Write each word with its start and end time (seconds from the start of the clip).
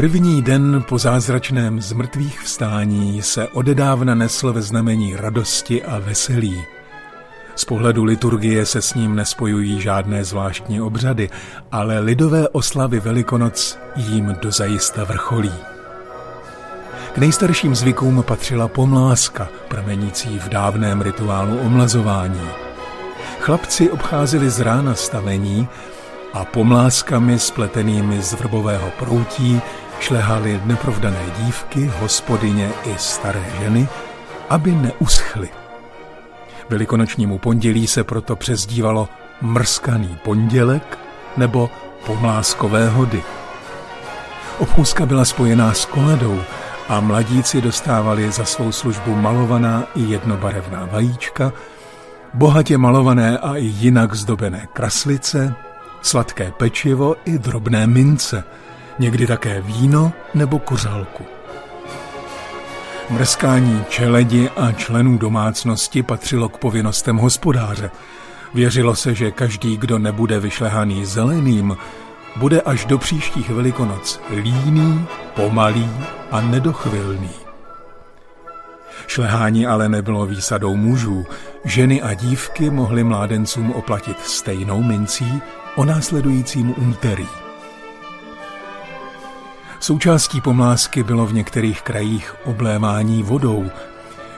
První 0.00 0.42
den 0.42 0.84
po 0.88 0.98
zázračném 0.98 1.80
zmrtvých 1.80 2.40
vstání 2.40 3.22
se 3.22 3.48
odedávna 3.48 4.14
nesl 4.14 4.52
ve 4.52 4.62
znamení 4.62 5.16
radosti 5.16 5.84
a 5.84 5.98
veselí. 5.98 6.62
Z 7.56 7.64
pohledu 7.64 8.04
liturgie 8.04 8.66
se 8.66 8.82
s 8.82 8.94
ním 8.94 9.14
nespojují 9.14 9.80
žádné 9.80 10.24
zvláštní 10.24 10.80
obřady, 10.80 11.30
ale 11.72 11.98
lidové 11.98 12.48
oslavy 12.48 13.00
Velikonoc 13.00 13.78
jím 13.96 14.36
dozajista 14.42 15.04
vrcholí. 15.04 15.52
K 17.14 17.18
nejstarším 17.18 17.74
zvykům 17.74 18.22
patřila 18.22 18.68
pomláska, 18.68 19.48
pramenící 19.68 20.38
v 20.38 20.48
dávném 20.48 21.02
rituálu 21.02 21.58
omlazování. 21.58 22.48
Chlapci 23.40 23.90
obcházeli 23.90 24.50
z 24.50 24.60
rána 24.60 24.94
stavení 24.94 25.68
a 26.32 26.44
pomláskami 26.44 27.38
spletenými 27.38 28.22
z 28.22 28.32
vrbového 28.32 28.90
proutí 28.98 29.60
šlehali 30.00 30.60
neprovdané 30.64 31.24
dívky, 31.38 31.92
hospodyně 32.00 32.70
i 32.84 32.94
staré 32.98 33.44
ženy, 33.60 33.88
aby 34.48 34.72
neuschly. 34.72 35.48
Velikonočnímu 36.68 37.38
pondělí 37.38 37.86
se 37.86 38.04
proto 38.04 38.36
přezdívalo 38.36 39.08
mrskaný 39.40 40.18
pondělek 40.24 40.98
nebo 41.36 41.70
pomláskové 42.06 42.88
hody. 42.88 43.22
Obchůzka 44.58 45.06
byla 45.06 45.24
spojená 45.24 45.74
s 45.74 45.84
koledou 45.84 46.40
a 46.88 47.00
mladíci 47.00 47.60
dostávali 47.60 48.32
za 48.32 48.44
svou 48.44 48.72
službu 48.72 49.14
malovaná 49.14 49.84
i 49.94 50.02
jednobarevná 50.02 50.88
vajíčka, 50.92 51.52
bohatě 52.34 52.78
malované 52.78 53.38
a 53.38 53.56
i 53.56 53.64
jinak 53.64 54.14
zdobené 54.14 54.68
kraslice, 54.72 55.54
sladké 56.02 56.52
pečivo 56.56 57.16
i 57.24 57.38
drobné 57.38 57.86
mince, 57.86 58.44
někdy 59.00 59.26
také 59.26 59.60
víno 59.60 60.12
nebo 60.34 60.58
kuřálku. 60.58 61.24
Mrskání 63.10 63.84
čeledi 63.88 64.50
a 64.56 64.72
členů 64.72 65.18
domácnosti 65.18 66.02
patřilo 66.02 66.48
k 66.48 66.58
povinnostem 66.58 67.16
hospodáře. 67.16 67.90
Věřilo 68.54 68.94
se, 68.94 69.14
že 69.14 69.30
každý, 69.30 69.76
kdo 69.76 69.98
nebude 69.98 70.40
vyšlehaný 70.40 71.04
zeleným, 71.04 71.76
bude 72.36 72.60
až 72.60 72.84
do 72.84 72.98
příštích 72.98 73.50
velikonoc 73.50 74.20
líný, 74.36 75.06
pomalý 75.34 75.90
a 76.30 76.40
nedochvilný. 76.40 77.30
Šlehání 79.06 79.66
ale 79.66 79.88
nebylo 79.88 80.26
výsadou 80.26 80.76
mužů. 80.76 81.26
Ženy 81.64 82.02
a 82.02 82.14
dívky 82.14 82.70
mohly 82.70 83.04
mládencům 83.04 83.72
oplatit 83.72 84.20
stejnou 84.20 84.82
mincí 84.82 85.42
o 85.76 85.84
následujícím 85.84 86.74
úterý. 86.88 87.39
Součástí 89.80 90.40
pomlásky 90.40 91.02
bylo 91.02 91.26
v 91.26 91.34
některých 91.34 91.82
krajích 91.82 92.34
oblévání 92.44 93.22
vodou. 93.22 93.70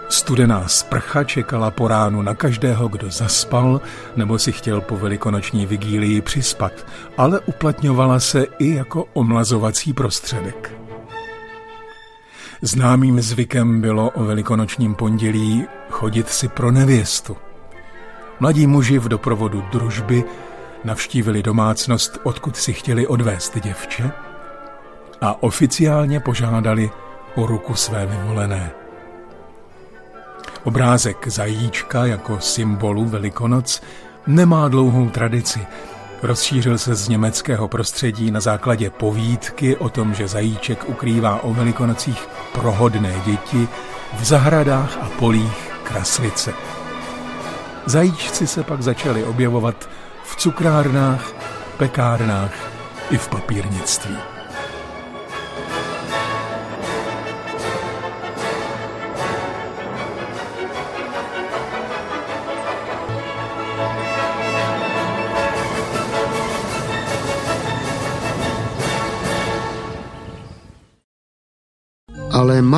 Studená 0.08 0.68
sprcha 0.68 1.24
čekala 1.24 1.70
po 1.70 1.88
ránu 1.88 2.22
na 2.22 2.34
každého, 2.34 2.88
kdo 2.88 3.10
zaspal 3.10 3.80
nebo 4.16 4.38
si 4.38 4.52
chtěl 4.52 4.80
po 4.80 4.96
velikonoční 4.96 5.66
vigílii 5.66 6.20
přispat, 6.20 6.72
ale 7.16 7.40
uplatňovala 7.40 8.20
se 8.20 8.46
i 8.58 8.74
jako 8.74 9.04
omlazovací 9.12 9.92
prostředek. 9.92 10.74
Známým 12.62 13.20
zvykem 13.20 13.80
bylo 13.80 14.10
o 14.10 14.24
velikonočním 14.24 14.94
pondělí 14.94 15.64
chodit 15.90 16.28
si 16.28 16.48
pro 16.48 16.70
nevěstu. 16.70 17.36
Mladí 18.40 18.66
muži 18.66 18.98
v 18.98 19.08
doprovodu 19.08 19.64
družby 19.72 20.24
navštívili 20.84 21.42
domácnost, 21.42 22.18
odkud 22.22 22.56
si 22.56 22.72
chtěli 22.72 23.06
odvést 23.06 23.58
děvče 23.60 24.12
a 25.22 25.42
oficiálně 25.42 26.20
požádali 26.20 26.90
o 27.34 27.46
ruku 27.46 27.74
své 27.74 28.06
vyvolené. 28.06 28.70
Obrázek 30.64 31.28
zajíčka 31.28 32.04
jako 32.04 32.40
symbolu 32.40 33.04
Velikonoc 33.04 33.82
nemá 34.26 34.68
dlouhou 34.68 35.08
tradici. 35.08 35.66
Rozšířil 36.22 36.78
se 36.78 36.94
z 36.94 37.08
německého 37.08 37.68
prostředí 37.68 38.30
na 38.30 38.40
základě 38.40 38.90
povídky 38.90 39.76
o 39.76 39.88
tom, 39.88 40.14
že 40.14 40.28
zajíček 40.28 40.88
ukrývá 40.88 41.42
o 41.42 41.54
velikonocích 41.54 42.28
prohodné 42.52 43.14
děti 43.24 43.68
v 44.18 44.24
zahradách 44.24 44.98
a 45.00 45.08
polích 45.18 45.72
kraslice. 45.82 46.52
Zajíčci 47.86 48.46
se 48.46 48.62
pak 48.62 48.82
začali 48.82 49.24
objevovat 49.24 49.88
v 50.24 50.36
cukrárnách, 50.36 51.32
pekárnách 51.76 52.54
i 53.10 53.18
v 53.18 53.28
papírnictví. 53.28 54.16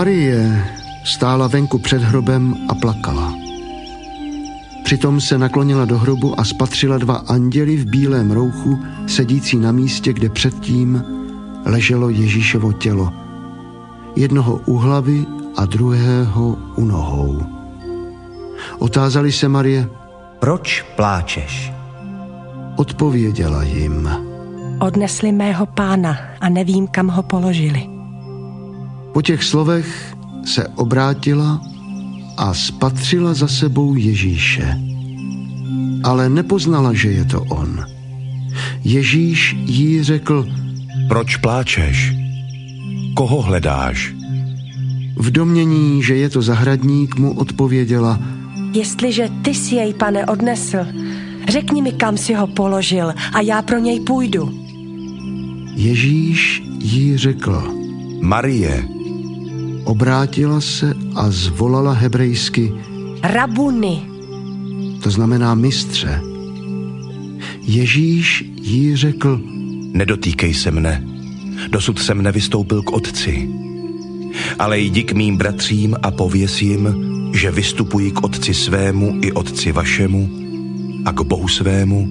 Marie 0.04 0.65
stála 1.04 1.47
venku 1.48 1.78
před 1.78 2.03
hrobem 2.03 2.54
a 2.69 2.75
plakala. 2.75 3.34
Přitom 4.84 5.20
se 5.20 5.38
naklonila 5.38 5.84
do 5.84 5.98
hrobu 5.98 6.41
a 6.41 6.44
spatřila 6.44 6.98
dva 6.98 7.15
anděly 7.15 7.76
v 7.76 7.87
bílém 7.87 8.31
rouchu, 8.31 8.78
sedící 9.06 9.56
na 9.56 9.72
místě, 9.72 10.12
kde 10.12 10.28
předtím 10.28 11.04
leželo 11.66 12.09
Ježíšovo 12.09 12.72
tělo. 12.72 13.12
Jednoho 14.16 14.60
u 14.66 14.76
hlavy 14.76 15.26
a 15.56 15.64
druhého 15.64 16.59
u 16.76 16.84
nohou. 16.84 17.43
Otázali 18.78 19.32
se 19.32 19.48
Marie, 19.48 19.88
proč 20.38 20.84
pláčeš? 20.97 21.72
Odpověděla 22.76 23.62
jim. 23.62 24.10
Odnesli 24.81 25.32
mého 25.32 25.66
pána 25.66 26.19
a 26.41 26.48
nevím, 26.48 26.87
kam 26.87 27.09
ho 27.09 27.22
položili. 27.22 27.94
Po 29.14 29.22
těch 29.22 29.44
slovech 29.44 30.16
se 30.44 30.69
obrátila 30.69 31.62
a 32.36 32.54
spatřila 32.54 33.34
za 33.34 33.48
sebou 33.48 33.94
Ježíše. 33.94 34.78
Ale 36.02 36.28
nepoznala, 36.28 36.92
že 36.92 37.10
je 37.10 37.25
to 37.25 37.42
on. 37.42 37.84
Ježíš 38.84 39.56
jí 39.58 40.02
řekl, 40.02 40.47
proč 41.08 41.36
pláčeš? 41.36 42.12
Koho 43.14 43.42
hledáš? 43.42 44.14
V 45.16 45.31
domění, 45.31 46.02
že 46.02 46.14
je 46.14 46.31
to 46.31 46.42
zahradník, 46.42 47.16
mu 47.16 47.32
odpověděla, 47.38 48.19
Jestliže 48.75 49.28
ty 49.42 49.54
si 49.54 49.75
jej, 49.75 49.94
pane, 49.94 50.26
odnesl, 50.26 50.78
řekni 51.48 51.82
mi, 51.82 51.92
kam 51.92 52.16
si 52.16 52.34
ho 52.34 52.46
položil 52.46 53.14
a 53.32 53.41
já 53.41 53.62
pro 53.62 53.78
něj 53.78 54.00
půjdu. 54.00 54.50
Ježíš 55.76 56.62
jí 56.78 57.16
řekl, 57.16 57.75
Marie. 58.20 58.94
Obrátila 59.84 60.60
se 60.60 60.94
a 61.14 61.30
zvolala 61.30 61.92
hebrejsky 61.92 62.72
Rabuny. 63.22 64.02
To 65.02 65.10
znamená 65.10 65.54
mistře. 65.54 66.20
Ježíš 67.62 68.44
jí 68.62 68.96
řekl 68.96 69.40
Nedotýkej 69.94 70.54
se 70.54 70.70
mne, 70.70 71.04
dosud 71.70 71.98
jsem 71.98 72.22
nevystoupil 72.22 72.82
k 72.82 72.92
otci. 72.92 73.48
Ale 74.58 74.78
jdi 74.80 75.02
k 75.02 75.12
mým 75.12 75.36
bratřím 75.36 75.96
a 76.02 76.10
pověs 76.10 76.62
jim, 76.62 76.88
že 77.34 77.50
vystupuji 77.50 78.10
k 78.10 78.24
otci 78.24 78.54
svému 78.54 79.18
i 79.22 79.32
otci 79.32 79.72
vašemu 79.72 80.30
a 81.04 81.12
k 81.12 81.20
Bohu 81.20 81.48
svému 81.48 82.08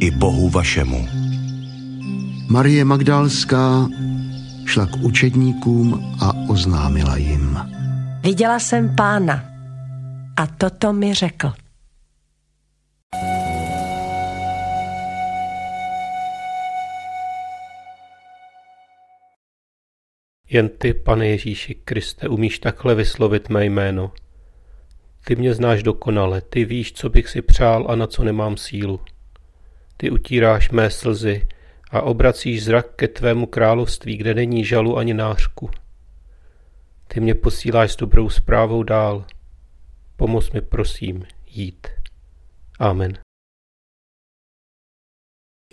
i 0.00 0.10
Bohu 0.10 0.50
vašemu. 0.50 1.08
Marie 2.48 2.84
Magdalská 2.84 3.88
šla 4.72 4.86
k 4.86 4.96
učedníkům 4.96 6.16
a 6.20 6.32
oznámila 6.48 7.16
jim. 7.16 7.58
Viděla 8.20 8.58
jsem 8.58 8.96
pána 8.96 9.44
a 10.36 10.46
toto 10.46 10.92
mi 10.92 11.14
řekl. 11.14 11.52
Jen 20.48 20.68
ty, 20.68 20.94
pane 20.94 21.26
Ježíši 21.26 21.74
Kriste, 21.74 22.28
umíš 22.28 22.58
takhle 22.58 22.94
vyslovit 22.94 23.48
mé 23.48 23.64
jméno. 23.64 24.12
Ty 25.24 25.36
mě 25.36 25.54
znáš 25.54 25.82
dokonale, 25.82 26.40
ty 26.40 26.64
víš, 26.64 26.92
co 26.92 27.10
bych 27.10 27.28
si 27.28 27.42
přál 27.42 27.86
a 27.88 27.96
na 27.96 28.06
co 28.06 28.24
nemám 28.24 28.56
sílu. 28.56 29.00
Ty 29.96 30.10
utíráš 30.10 30.70
mé 30.70 30.90
slzy 30.90 31.48
a 31.92 32.02
obracíš 32.02 32.64
zrak 32.64 32.94
ke 32.96 33.08
tvému 33.08 33.46
království, 33.46 34.16
kde 34.16 34.34
není 34.34 34.64
žalu 34.64 34.96
ani 34.96 35.14
nářku. 35.14 35.70
Ty 37.08 37.20
mě 37.20 37.34
posíláš 37.34 37.92
s 37.92 37.96
dobrou 37.96 38.30
zprávou 38.30 38.82
dál. 38.82 39.24
Pomoz 40.16 40.52
mi, 40.52 40.60
prosím, 40.60 41.24
jít. 41.46 41.86
Amen. 42.78 43.18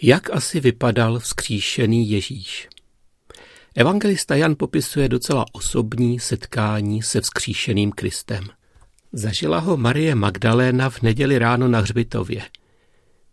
Jak 0.01 0.29
asi 0.29 0.59
vypadal 0.59 1.19
vzkříšený 1.19 2.09
Ježíš? 2.09 2.69
Evangelista 3.75 4.35
Jan 4.35 4.55
popisuje 4.55 5.09
docela 5.09 5.45
osobní 5.51 6.19
setkání 6.19 7.01
se 7.01 7.21
vzkříšeným 7.21 7.91
Kristem. 7.91 8.43
Zažila 9.13 9.59
ho 9.59 9.77
Marie 9.77 10.15
Magdaléna 10.15 10.89
v 10.89 11.01
neděli 11.01 11.39
ráno 11.39 11.67
na 11.67 11.79
hřbitově. 11.79 12.41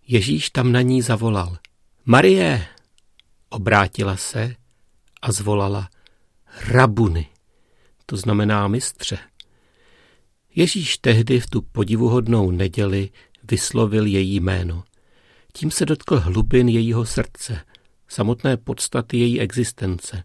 Ježíš 0.08 0.50
tam 0.50 0.72
na 0.72 0.82
ní 0.82 1.02
zavolal. 1.02 1.56
Marie! 2.04 2.75
Obrátila 3.48 4.16
se 4.16 4.54
a 5.22 5.32
zvolala 5.32 5.88
Rabuny, 6.68 7.26
to 8.06 8.16
znamená 8.16 8.68
mistře. 8.68 9.18
Ježíš 10.54 10.98
tehdy 10.98 11.40
v 11.40 11.46
tu 11.46 11.62
podivuhodnou 11.62 12.50
neděli 12.50 13.10
vyslovil 13.50 14.06
její 14.06 14.40
jméno. 14.40 14.84
Tím 15.52 15.70
se 15.70 15.86
dotkl 15.86 16.20
hlubin 16.20 16.68
jejího 16.68 17.06
srdce, 17.06 17.60
samotné 18.08 18.56
podstaty 18.56 19.18
její 19.18 19.40
existence. 19.40 20.22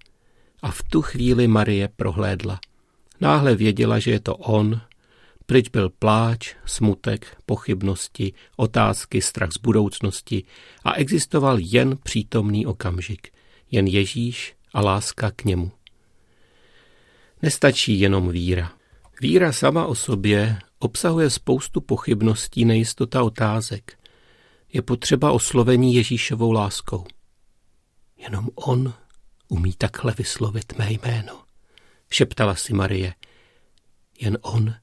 A 0.62 0.72
v 0.72 0.84
tu 0.84 1.02
chvíli 1.02 1.48
Marie 1.48 1.88
prohlédla. 1.88 2.60
Náhle 3.22 3.56
věděla, 3.56 4.00
že 4.00 4.12
je 4.12 4.20
to 4.20 4.36
on, 4.36 4.82
Pryč 5.52 5.70
byl 5.70 5.90
pláč, 5.90 6.56
smutek, 6.66 7.38
pochybnosti, 7.46 8.34
otázky, 8.58 9.22
strach 9.22 9.50
z 9.52 9.58
budoucnosti 9.58 10.44
a 10.84 10.94
existoval 10.94 11.58
jen 11.60 11.98
přítomný 12.04 12.66
okamžik, 12.66 13.34
jen 13.72 13.88
Ježíš 13.88 14.56
a 14.74 14.82
láska 14.82 15.32
k 15.32 15.44
němu. 15.44 15.72
Nestačí 17.42 18.00
jenom 18.00 18.30
víra. 18.30 18.74
Víra 19.22 19.52
sama 19.52 19.86
o 19.86 19.96
sobě 19.96 20.60
obsahuje 20.80 21.30
spoustu 21.30 21.82
pochybností, 21.82 22.66
nejistota 22.66 23.24
otázek. 23.24 23.98
Je 24.74 24.82
potřeba 24.82 25.32
oslovení 25.32 25.96
Ježíšovou 25.96 26.52
láskou. 26.52 27.06
Jenom 28.18 28.50
on 28.56 28.94
umí 29.48 29.74
takhle 29.74 30.14
vyslovit 30.18 30.78
mé 30.78 30.92
jméno, 30.92 31.44
šeptala 32.12 32.56
si 32.56 32.74
Marie. 32.74 33.14
Jen 34.20 34.38
on 34.42 34.76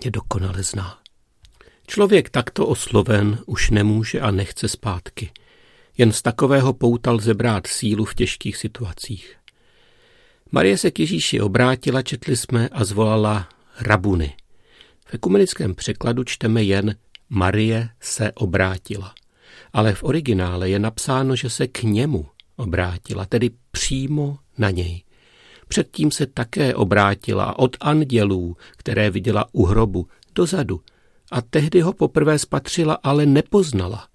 mě 0.00 0.10
dokonale 0.10 0.62
zná. 0.62 0.98
Člověk 1.86 2.30
takto 2.30 2.66
osloven 2.66 3.38
už 3.46 3.70
nemůže 3.70 4.20
a 4.20 4.30
nechce 4.30 4.68
zpátky. 4.68 5.30
Jen 5.98 6.12
z 6.12 6.22
takového 6.22 6.72
pouta 6.72 7.12
lze 7.12 7.34
brát 7.34 7.66
sílu 7.66 8.04
v 8.04 8.14
těžkých 8.14 8.56
situacích. 8.56 9.36
Marie 10.52 10.78
se 10.78 10.90
k 10.90 10.98
Ježíši 10.98 11.40
obrátila, 11.40 12.02
četli 12.02 12.36
jsme 12.36 12.68
a 12.68 12.84
zvolala 12.84 13.48
rabuny. 13.80 14.34
V 15.06 15.14
ekumenickém 15.14 15.74
překladu 15.74 16.24
čteme 16.24 16.62
jen 16.62 16.96
Marie 17.28 17.88
se 18.00 18.32
obrátila. 18.32 19.14
Ale 19.72 19.94
v 19.94 20.04
originále 20.04 20.68
je 20.70 20.78
napsáno, 20.78 21.36
že 21.36 21.50
se 21.50 21.66
k 21.66 21.82
němu 21.82 22.26
obrátila, 22.56 23.26
tedy 23.26 23.50
přímo 23.70 24.38
na 24.58 24.70
něj. 24.70 25.02
Předtím 25.68 26.10
se 26.10 26.26
také 26.26 26.74
obrátila 26.74 27.58
od 27.58 27.76
andělů, 27.80 28.56
které 28.76 29.10
viděla 29.10 29.46
u 29.52 29.64
hrobu, 29.64 30.08
dozadu 30.34 30.80
a 31.30 31.42
tehdy 31.42 31.80
ho 31.80 31.92
poprvé 31.92 32.38
spatřila, 32.38 32.98
ale 33.02 33.26
nepoznala. 33.26 34.08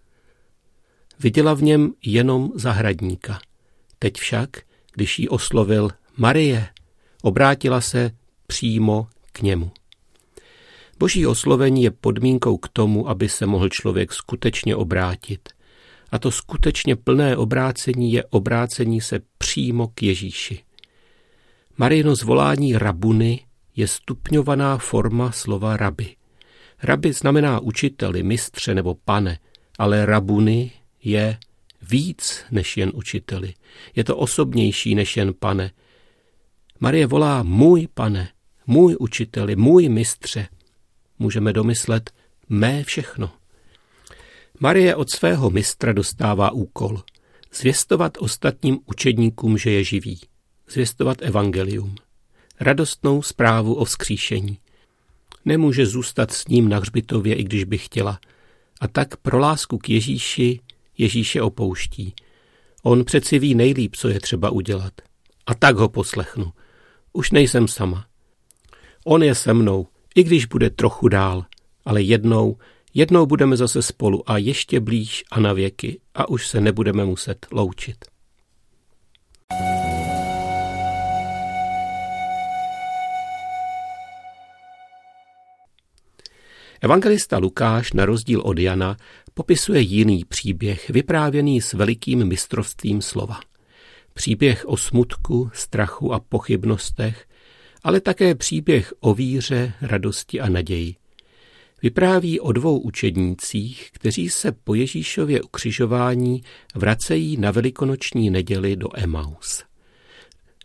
Viděla 1.19 1.53
v 1.53 1.63
něm 1.63 1.93
jenom 2.05 2.51
zahradníka. 2.55 3.39
Teď 3.99 4.17
však, 4.17 4.49
když 4.93 5.19
ji 5.19 5.27
oslovil 5.27 5.89
Marie, 6.17 6.67
obrátila 7.21 7.81
se 7.81 8.11
přímo 8.47 9.07
k 9.31 9.41
němu. 9.41 9.71
Boží 10.99 11.27
oslovení 11.27 11.83
je 11.83 11.91
podmínkou 11.91 12.57
k 12.57 12.67
tomu, 12.67 13.09
aby 13.09 13.29
se 13.29 13.45
mohl 13.45 13.69
člověk 13.69 14.13
skutečně 14.13 14.75
obrátit. 14.75 15.49
A 16.11 16.19
to 16.19 16.31
skutečně 16.31 16.95
plné 16.95 17.37
obrácení 17.37 18.11
je 18.11 18.23
obrácení 18.23 19.01
se 19.01 19.19
přímo 19.37 19.87
k 19.87 20.03
Ježíši. 20.03 20.63
Marino 21.79 22.15
zvolání 22.15 22.77
rabuny 22.77 23.45
je 23.75 23.87
stupňovaná 23.87 24.77
forma 24.77 25.31
slova 25.31 25.77
rabi. 25.77 26.15
Rabi 26.83 27.13
znamená 27.13 27.59
učiteli, 27.59 28.23
mistře 28.23 28.75
nebo 28.75 28.95
pane, 28.95 29.39
ale 29.77 30.05
rabuny 30.05 30.71
je 31.03 31.37
víc 31.81 32.45
než 32.51 32.77
jen 32.77 32.91
učiteli. 32.93 33.53
Je 33.95 34.03
to 34.03 34.17
osobnější 34.17 34.95
než 34.95 35.17
jen 35.17 35.33
pane. 35.39 35.71
Marie 36.79 37.07
volá 37.07 37.43
můj 37.43 37.87
pane, 37.93 38.29
můj 38.67 38.95
učiteli, 38.99 39.55
můj 39.55 39.89
mistře. 39.89 40.47
Můžeme 41.19 41.53
domyslet 41.53 42.11
mé 42.49 42.83
všechno. 42.83 43.31
Marie 44.59 44.95
od 44.95 45.09
svého 45.11 45.49
mistra 45.49 45.93
dostává 45.93 46.51
úkol 46.51 47.03
zvěstovat 47.53 48.17
ostatním 48.19 48.79
učedníkům, 48.85 49.57
že 49.57 49.71
je 49.71 49.83
živý 49.83 50.28
zvěstovat 50.71 51.17
evangelium, 51.21 51.95
radostnou 52.59 53.21
zprávu 53.21 53.73
o 53.73 53.85
vzkříšení. 53.85 54.57
Nemůže 55.45 55.85
zůstat 55.85 56.31
s 56.31 56.47
ním 56.47 56.69
na 56.69 56.77
hřbitově, 56.77 57.35
i 57.35 57.43
když 57.43 57.63
by 57.63 57.77
chtěla. 57.77 58.19
A 58.81 58.87
tak 58.87 59.17
pro 59.17 59.39
lásku 59.39 59.77
k 59.77 59.89
Ježíši 59.89 60.59
Ježíše 60.99 61.41
opouští. 61.41 62.13
On 62.83 63.05
přeci 63.05 63.39
ví 63.39 63.55
nejlíp, 63.55 63.95
co 63.95 64.09
je 64.09 64.19
třeba 64.19 64.49
udělat. 64.49 64.93
A 65.45 65.55
tak 65.55 65.75
ho 65.75 65.89
poslechnu. 65.89 66.51
Už 67.13 67.31
nejsem 67.31 67.67
sama. 67.67 68.05
On 69.05 69.23
je 69.23 69.35
se 69.35 69.53
mnou, 69.53 69.87
i 70.15 70.23
když 70.23 70.45
bude 70.45 70.69
trochu 70.69 71.07
dál, 71.07 71.45
ale 71.85 72.01
jednou, 72.01 72.57
jednou 72.93 73.25
budeme 73.25 73.57
zase 73.57 73.81
spolu 73.81 74.31
a 74.31 74.37
ještě 74.37 74.79
blíž 74.79 75.23
a 75.31 75.39
na 75.39 75.53
věky 75.53 75.99
a 76.15 76.29
už 76.29 76.47
se 76.47 76.61
nebudeme 76.61 77.05
muset 77.05 77.47
loučit. 77.51 78.05
Evangelista 86.81 87.37
Lukáš, 87.37 87.93
na 87.93 88.05
rozdíl 88.05 88.41
od 88.41 88.59
Jana, 88.59 88.97
popisuje 89.33 89.81
jiný 89.81 90.25
příběh, 90.25 90.89
vyprávěný 90.89 91.61
s 91.61 91.73
velikým 91.73 92.25
mistrovstvím 92.25 93.01
slova. 93.01 93.39
Příběh 94.13 94.65
o 94.65 94.77
smutku, 94.77 95.51
strachu 95.53 96.13
a 96.13 96.19
pochybnostech, 96.19 97.27
ale 97.83 98.01
také 98.01 98.35
příběh 98.35 98.93
o 98.99 99.13
víře, 99.13 99.73
radosti 99.81 100.39
a 100.39 100.49
naději. 100.49 100.95
Vypráví 101.83 102.39
o 102.39 102.51
dvou 102.51 102.79
učednících, 102.79 103.89
kteří 103.91 104.29
se 104.29 104.51
po 104.51 104.75
Ježíšově 104.75 105.41
ukřižování 105.41 106.43
vracejí 106.75 107.37
na 107.37 107.51
velikonoční 107.51 108.29
neděli 108.29 108.75
do 108.75 108.87
Emaus. 108.93 109.63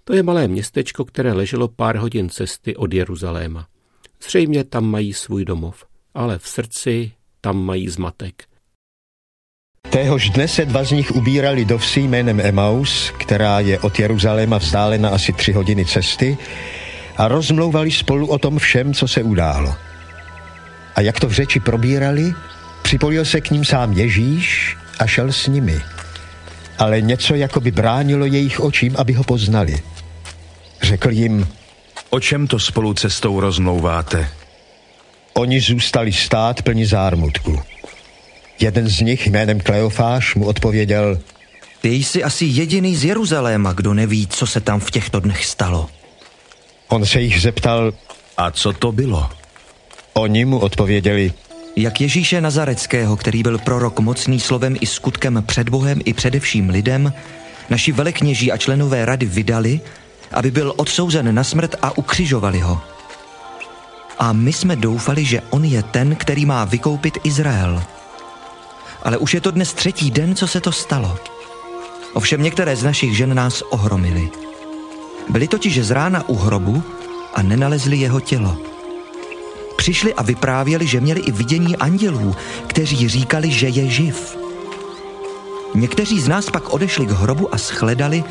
To 0.04 0.14
je 0.14 0.22
malé 0.22 0.48
městečko, 0.48 1.04
které 1.04 1.32
leželo 1.32 1.68
pár 1.68 1.96
hodin 1.96 2.28
cesty 2.28 2.76
od 2.76 2.94
Jeruzaléma. 2.94 3.68
Zřejmě 4.26 4.64
tam 4.64 4.84
mají 4.84 5.12
svůj 5.12 5.44
domov 5.44 5.86
ale 6.14 6.38
v 6.38 6.48
srdci 6.48 7.12
tam 7.40 7.64
mají 7.64 7.88
zmatek. 7.88 8.44
Téhož 9.90 10.30
dne 10.30 10.48
se 10.48 10.64
dva 10.64 10.84
z 10.84 10.90
nich 10.90 11.10
ubírali 11.10 11.64
do 11.64 11.78
vsi 11.78 12.00
jménem 12.00 12.40
Emaus, 12.40 13.12
která 13.18 13.60
je 13.60 13.78
od 13.78 13.98
Jeruzaléma 13.98 14.58
vzdálena 14.58 15.08
asi 15.08 15.32
tři 15.32 15.52
hodiny 15.52 15.84
cesty, 15.84 16.38
a 17.16 17.28
rozmlouvali 17.28 17.90
spolu 17.90 18.26
o 18.26 18.38
tom 18.38 18.58
všem, 18.58 18.94
co 18.94 19.08
se 19.08 19.22
událo. 19.22 19.74
A 20.94 21.00
jak 21.00 21.20
to 21.20 21.28
v 21.28 21.32
řeči 21.32 21.60
probírali, 21.60 22.32
připojil 22.82 23.24
se 23.24 23.40
k 23.40 23.50
ním 23.50 23.64
sám 23.64 23.92
Ježíš 23.92 24.76
a 24.98 25.06
šel 25.06 25.32
s 25.32 25.46
nimi. 25.46 25.80
Ale 26.78 27.00
něco 27.00 27.34
jako 27.34 27.60
by 27.60 27.70
bránilo 27.70 28.26
jejich 28.26 28.60
očím, 28.60 28.94
aby 28.98 29.12
ho 29.12 29.24
poznali. 29.24 29.82
Řekl 30.82 31.10
jim, 31.10 31.48
O 32.10 32.20
čem 32.20 32.46
to 32.46 32.58
spolu 32.58 32.94
cestou 32.94 33.40
rozmlouváte? 33.40 34.28
Oni 35.34 35.60
zůstali 35.60 36.12
stát 36.12 36.62
plní 36.62 36.84
zármutku. 36.84 37.60
Jeden 38.60 38.88
z 38.88 39.00
nich 39.00 39.26
jménem 39.26 39.60
Kleofáš 39.60 40.34
mu 40.34 40.46
odpověděl, 40.46 41.18
Ty 41.80 41.88
jsi 41.94 42.24
asi 42.24 42.44
jediný 42.44 42.96
z 42.96 43.04
Jeruzaléma, 43.04 43.72
kdo 43.72 43.94
neví, 43.94 44.26
co 44.26 44.46
se 44.46 44.60
tam 44.60 44.80
v 44.80 44.90
těchto 44.90 45.20
dnech 45.20 45.44
stalo. 45.46 45.88
On 46.88 47.06
se 47.06 47.20
jich 47.20 47.40
zeptal, 47.40 47.92
A 48.36 48.50
co 48.50 48.72
to 48.72 48.92
bylo? 48.92 49.30
oni 50.14 50.44
mu 50.44 50.58
odpověděli, 50.58 51.32
Jak 51.76 52.00
Ježíše 52.00 52.40
Nazareckého, 52.40 53.16
který 53.16 53.42
byl 53.42 53.58
prorok 53.58 54.00
mocný 54.00 54.40
slovem 54.40 54.76
i 54.80 54.86
skutkem 54.86 55.44
před 55.46 55.68
Bohem 55.68 56.00
i 56.04 56.12
především 56.12 56.68
lidem, 56.70 57.12
naši 57.70 57.92
velekněží 57.92 58.52
a 58.52 58.56
členové 58.56 59.04
rady 59.04 59.26
vydali, 59.26 59.80
aby 60.32 60.50
byl 60.50 60.74
odsouzen 60.76 61.34
na 61.34 61.44
smrt 61.44 61.74
a 61.82 61.98
ukřižovali 61.98 62.60
ho. 62.60 62.80
A 64.18 64.32
my 64.32 64.52
jsme 64.52 64.76
doufali, 64.76 65.24
že 65.24 65.40
on 65.50 65.64
je 65.64 65.82
ten, 65.82 66.16
který 66.16 66.46
má 66.46 66.64
vykoupit 66.64 67.18
Izrael. 67.24 67.82
Ale 69.02 69.16
už 69.16 69.34
je 69.34 69.40
to 69.40 69.50
dnes 69.50 69.74
třetí 69.74 70.10
den, 70.10 70.34
co 70.34 70.46
se 70.46 70.60
to 70.60 70.72
stalo. 70.72 71.18
Ovšem 72.14 72.42
některé 72.42 72.76
z 72.76 72.82
našich 72.82 73.16
žen 73.16 73.34
nás 73.34 73.62
ohromily. 73.70 74.30
Byli 75.28 75.48
totiž 75.48 75.78
z 75.78 75.90
rána 75.90 76.28
u 76.28 76.34
hrobu 76.36 76.82
a 77.34 77.42
nenalezli 77.42 77.96
jeho 77.96 78.20
tělo. 78.20 78.56
Přišli 79.76 80.14
a 80.14 80.22
vyprávěli, 80.22 80.86
že 80.86 81.00
měli 81.00 81.20
i 81.20 81.32
vidění 81.32 81.76
andělů, 81.76 82.36
kteří 82.66 83.08
říkali, 83.08 83.50
že 83.50 83.68
je 83.68 83.90
živ. 83.90 84.36
Někteří 85.74 86.20
z 86.20 86.28
nás 86.28 86.50
pak 86.50 86.72
odešli 86.72 87.06
k 87.06 87.10
hrobu 87.10 87.54
a 87.54 87.58
shledali, 87.58 88.24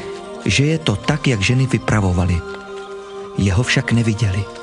že 0.46 0.66
je 0.66 0.78
to 0.78 0.96
tak, 0.96 1.28
jak 1.28 1.42
ženy 1.42 1.66
vypravovali. 1.66 2.42
Jeho 3.38 3.64
však 3.64 3.92
neviděli. 3.92 4.63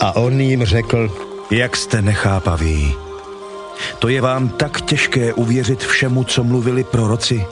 A 0.00 0.16
on 0.16 0.40
jim 0.40 0.64
řekl, 0.64 1.16
jak 1.50 1.76
jste 1.76 2.02
nechápaví. 2.02 2.94
To 3.98 4.08
je 4.08 4.20
vám 4.20 4.48
tak 4.48 4.80
těžké 4.80 5.32
uvěřit 5.32 5.84
všemu, 5.84 6.24
co 6.24 6.44
mluvili 6.44 6.84
proroci. 6.84 7.44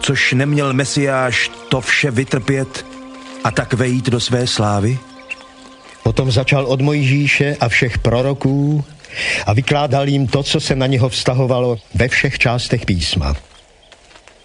Což 0.00 0.32
neměl 0.32 0.72
Mesiáš 0.72 1.50
to 1.68 1.80
vše 1.80 2.10
vytrpět 2.10 2.86
a 3.44 3.50
tak 3.50 3.74
vejít 3.74 4.08
do 4.08 4.20
své 4.20 4.46
slávy? 4.46 4.98
Potom 6.02 6.30
začal 6.30 6.66
od 6.66 6.80
Mojžíše 6.80 7.56
a 7.60 7.68
všech 7.68 7.98
proroků 7.98 8.84
a 9.46 9.52
vykládal 9.52 10.08
jim 10.08 10.26
to, 10.26 10.42
co 10.42 10.60
se 10.60 10.76
na 10.76 10.86
něho 10.86 11.08
vztahovalo 11.08 11.76
ve 11.94 12.08
všech 12.08 12.38
částech 12.38 12.86
písma. 12.86 13.36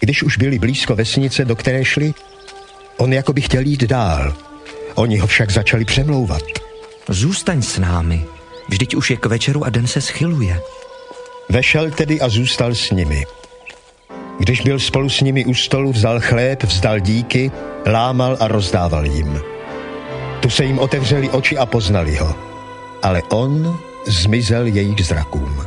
Když 0.00 0.22
už 0.22 0.36
byli 0.36 0.58
blízko 0.58 0.96
vesnice, 0.96 1.44
do 1.44 1.56
které 1.56 1.84
šli, 1.84 2.14
on 2.96 3.12
jako 3.12 3.32
by 3.32 3.40
chtěl 3.40 3.62
jít 3.62 3.84
dál. 3.84 4.34
Oni 4.94 5.18
ho 5.18 5.26
však 5.26 5.50
začali 5.50 5.84
přemlouvat. 5.84 6.63
Zůstaň 7.08 7.62
s 7.62 7.78
námi, 7.78 8.24
vždyť 8.68 8.94
už 8.94 9.10
je 9.10 9.16
k 9.16 9.26
večeru 9.26 9.64
a 9.64 9.70
den 9.70 9.86
se 9.86 10.00
schyluje. 10.00 10.60
Vešel 11.48 11.90
tedy 11.90 12.20
a 12.20 12.28
zůstal 12.28 12.74
s 12.74 12.90
nimi. 12.90 13.26
Když 14.38 14.60
byl 14.60 14.78
spolu 14.78 15.08
s 15.08 15.20
nimi 15.20 15.44
u 15.44 15.54
stolu, 15.54 15.92
vzal 15.92 16.20
chléb, 16.20 16.62
vzdal 16.62 17.00
díky, 17.00 17.50
lámal 17.86 18.36
a 18.40 18.48
rozdával 18.48 19.06
jim. 19.06 19.40
Tu 20.40 20.50
se 20.50 20.64
jim 20.64 20.78
otevřeli 20.78 21.30
oči 21.30 21.58
a 21.58 21.66
poznali 21.66 22.16
ho. 22.16 22.34
Ale 23.02 23.22
on 23.28 23.78
zmizel 24.06 24.66
jejich 24.66 25.06
zrakům. 25.06 25.64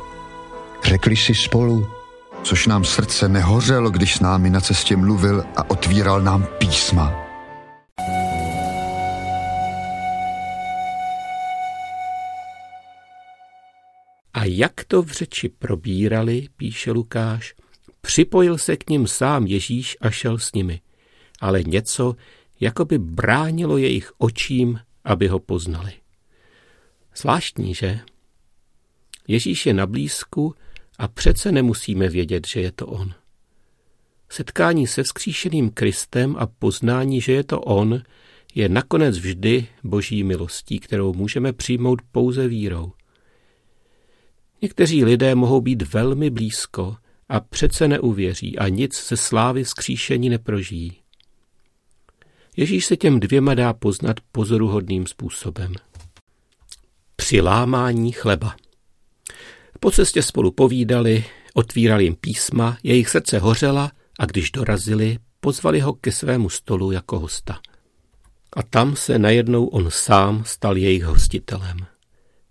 Řekli 0.84 1.16
si 1.16 1.36
spolu, 1.36 1.88
což 2.44 2.68
nám 2.68 2.84
srdce 2.84 3.30
nehořelo, 3.30 3.90
když 3.90 4.16
s 4.16 4.20
námi 4.20 4.50
na 4.50 4.62
cestě 4.62 4.98
mluvil 4.98 5.44
a 5.56 5.70
otvíral 5.70 6.22
nám 6.22 6.48
písma. 6.58 7.27
Jak 14.50 14.84
to 14.84 15.02
v 15.02 15.12
řeči 15.12 15.50
probírali, 15.50 16.48
píše 16.58 16.92
Lukáš, 16.92 17.56
připojil 18.02 18.58
se 18.58 18.78
k 18.78 18.90
ním 18.90 19.08
sám 19.08 19.48
Ježíš 19.48 19.98
a 20.02 20.10
šel 20.10 20.38
s 20.38 20.54
nimi. 20.54 20.82
Ale 21.40 21.64
něco, 21.64 22.16
jako 22.60 22.86
by 22.86 22.98
bránilo 22.98 23.78
jejich 23.78 24.12
očím, 24.18 24.80
aby 25.04 25.28
ho 25.28 25.40
poznali. 25.40 25.94
Zvláštní, 27.16 27.74
že? 27.74 28.00
Ježíš 29.28 29.66
je 29.66 29.74
na 29.74 29.86
blízku 29.86 30.56
a 30.98 31.08
přece 31.08 31.52
nemusíme 31.52 32.10
vědět, 32.10 32.48
že 32.48 32.62
je 32.62 32.72
to 32.72 32.88
on. 32.88 33.14
Setkání 34.30 34.88
se 34.88 35.04
vzkříšeným 35.04 35.70
Kristem 35.70 36.36
a 36.40 36.48
poznání, 36.48 37.22
že 37.22 37.32
je 37.32 37.44
to 37.44 37.62
on, 37.62 38.02
je 38.56 38.70
nakonec 38.70 39.18
vždy 39.18 39.68
boží 39.84 40.24
milostí, 40.24 40.80
kterou 40.80 41.14
můžeme 41.14 41.54
přijmout 41.54 42.02
pouze 42.12 42.48
vírou. 42.48 42.92
Někteří 44.62 45.06
lidé 45.06 45.36
mohou 45.36 45.62
být 45.62 45.94
velmi 45.94 46.30
blízko 46.30 46.96
a 47.30 47.40
přece 47.40 47.88
neuvěří 47.88 48.58
a 48.58 48.68
nic 48.68 49.08
ze 49.08 49.18
slávy 49.18 49.64
vzkříšení 49.64 50.30
neprožijí. 50.30 50.94
Ježíš 52.58 52.86
se 52.86 52.98
těm 52.98 53.20
dvěma 53.20 53.54
dá 53.54 53.74
poznat 53.74 54.18
pozoruhodným 54.32 55.08
způsobem. 55.08 55.74
Při 57.16 57.42
lámání 57.42 58.12
chleba. 58.12 58.56
Po 59.80 59.92
cestě 59.92 60.24
spolu 60.24 60.52
povídali, 60.52 61.26
otvírali 61.54 62.04
jim 62.04 62.16
písma, 62.16 62.78
jejich 62.84 63.10
srdce 63.10 63.40
hořela 63.40 63.92
a 64.20 64.26
když 64.26 64.52
dorazili, 64.52 65.18
pozvali 65.40 65.80
ho 65.80 65.94
ke 65.94 66.12
svému 66.12 66.50
stolu 66.50 66.92
jako 66.92 67.20
hosta. 67.20 67.60
A 68.54 68.64
tam 68.64 68.96
se 68.96 69.20
najednou 69.20 69.66
on 69.66 69.92
sám 69.92 70.44
stal 70.46 70.78
jejich 70.78 71.04
hostitelem. 71.04 71.78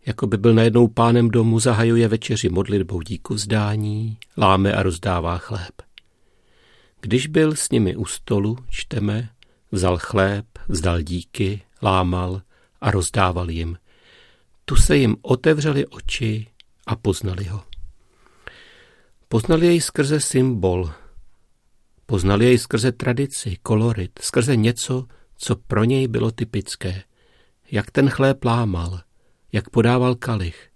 Jako 0.07 0.27
by 0.27 0.37
byl 0.37 0.55
najednou 0.55 0.89
pánem 0.89 1.31
domu, 1.31 1.61
zahajuje 1.61 2.09
večeři 2.09 2.49
modlitbou 2.49 3.01
díku 3.01 3.35
vzdání, 3.35 4.19
láme 4.37 4.73
a 4.73 4.83
rozdává 4.83 5.39
chléb. 5.39 5.83
Když 7.01 7.27
byl 7.27 7.57
s 7.57 7.71
nimi 7.71 7.97
u 7.97 8.05
stolu, 8.05 8.59
čteme, 8.71 9.29
vzal 9.73 9.99
chléb, 9.99 10.47
vzdal 10.69 11.03
díky, 11.03 11.63
lámal 11.83 12.43
a 12.81 12.91
rozdával 12.91 13.51
jim. 13.51 13.79
Tu 14.65 14.77
se 14.77 14.97
jim 14.97 15.17
otevřely 15.23 15.87
oči 15.87 16.47
a 16.87 16.97
poznali 16.97 17.45
ho. 17.45 17.65
Poznali 19.29 19.67
jej 19.67 19.81
skrze 19.81 20.21
symbol, 20.21 20.91
poznali 22.07 22.45
jej 22.45 22.59
skrze 22.59 22.93
tradici, 22.93 23.57
kolorit, 23.63 24.11
skrze 24.21 24.57
něco, 24.57 25.07
co 25.37 25.57
pro 25.57 25.85
něj 25.85 26.09
bylo 26.09 26.31
typické. 26.31 27.03
Jak 27.71 27.91
ten 27.91 28.11
chléb 28.11 28.45
lámal, 28.45 29.01
jak 29.57 29.71
podával 29.71 30.15
kalich. 30.15 30.69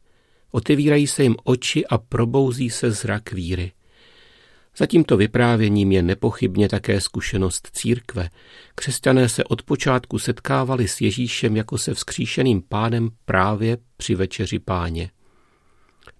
Otevírají 0.51 1.07
se 1.07 1.23
jim 1.23 1.37
oči 1.45 1.87
a 1.87 1.99
probouzí 1.99 2.71
se 2.71 2.91
zrak 2.91 3.33
víry. 3.33 3.73
Za 4.77 4.87
tímto 4.87 5.17
vyprávěním 5.17 5.93
je 5.93 6.03
nepochybně 6.03 6.69
také 6.69 7.01
zkušenost 7.01 7.71
církve. 7.73 8.31
Křesťané 8.75 9.29
se 9.29 9.45
od 9.45 9.63
počátku 9.63 10.19
setkávali 10.19 10.89
s 10.89 11.01
Ježíšem 11.01 11.57
jako 11.57 11.79
se 11.79 11.95
vzkříšeným 11.95 12.63
pánem 12.69 13.11
právě 13.25 13.79
při 13.97 14.15
večeři 14.15 14.59
páně. 14.59 15.11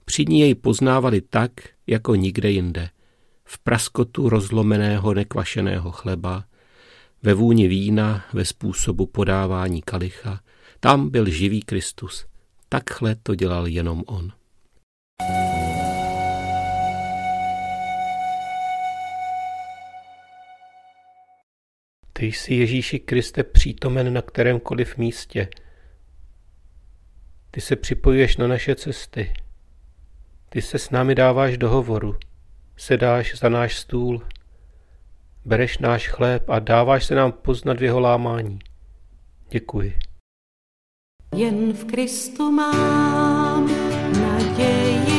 Při 0.05 0.25
ní 0.29 0.41
jej 0.41 0.55
poznávali 0.55 1.21
tak, 1.21 1.53
jako 1.87 2.15
nikde 2.15 2.51
jinde. 2.51 2.91
V 3.45 3.59
praskotu 3.59 4.29
rozlomeného 4.29 5.15
nekvašeného 5.15 5.91
chleba, 5.91 6.45
ve 7.23 7.35
vůni 7.35 7.69
vína, 7.69 8.25
ve 8.33 8.45
způsobu 8.45 9.07
podávání 9.07 9.83
kalicha. 9.83 10.41
Tam 10.81 11.11
byl 11.11 11.31
živý 11.31 11.63
Kristus. 11.63 12.30
Takhle 12.73 13.15
to 13.15 13.35
dělal 13.35 13.67
jenom 13.67 14.03
on. 14.07 14.33
Ty 22.13 22.27
jsi 22.27 22.55
Ježíši 22.55 22.99
Kriste 22.99 23.45
přítomen 23.45 24.13
na 24.13 24.23
kterémkoliv 24.23 24.97
místě. 24.97 25.49
Ty 27.51 27.61
se 27.61 27.77
připojuješ 27.77 28.37
na 28.37 28.47
naše 28.47 28.75
cesty. 28.75 29.33
Ty 30.49 30.63
se 30.63 30.79
s 30.79 30.91
námi 30.91 31.15
dáváš 31.15 31.59
do 31.59 31.71
hovoru, 31.71 32.17
sedáš 32.77 33.39
za 33.39 33.49
náš 33.49 33.79
stůl, 33.79 34.23
bereš 35.45 35.79
náš 35.79 36.09
chléb 36.09 36.51
a 36.51 36.59
dáváš 36.59 37.05
se 37.05 37.15
nám 37.15 37.33
poznat 37.33 37.81
v 37.81 37.83
jeho 37.83 38.01
lámání. 38.01 38.59
Děkuji. 39.51 40.10
Jen 41.37 41.73
v 41.73 41.85
Kristu 41.85 42.51
mám 42.51 43.71
naději 44.21 45.10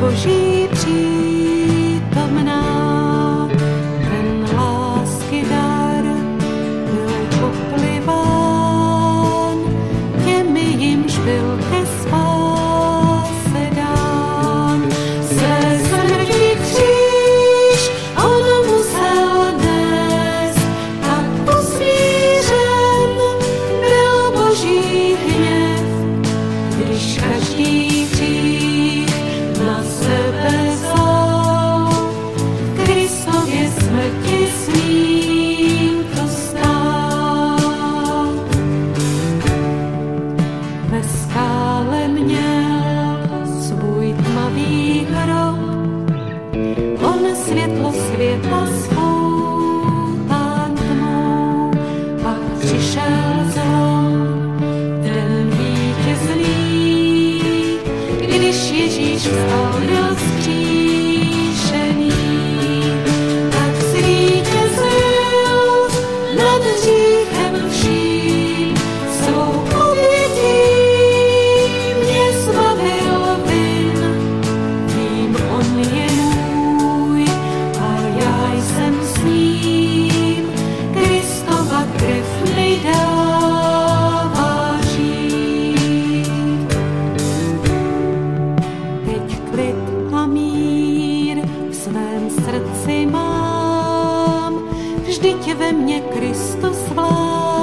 demagogia. 0.00 0.39
světlo 47.60 47.92
světa 47.92 48.66
spoután 48.84 50.74
tmou, 50.74 51.70
pak 52.22 52.38
přišel 52.58 53.44
zlom, 53.52 54.28
ten 55.02 55.50
vítězný, 55.50 57.42
když 58.26 58.70
Ježíš 58.70 59.22
vstal 59.22 59.72
do 59.80 60.09
mně 95.90 96.00
Kristus 96.00 96.88
vládne 96.94 97.59